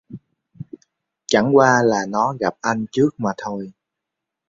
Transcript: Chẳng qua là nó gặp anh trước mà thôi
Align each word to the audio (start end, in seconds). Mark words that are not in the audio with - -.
Chẳng 1.25 1.49
qua 1.55 1.83
là 1.83 2.05
nó 2.09 2.35
gặp 2.39 2.53
anh 2.61 2.85
trước 2.91 3.09
mà 3.17 3.31
thôi 3.37 3.71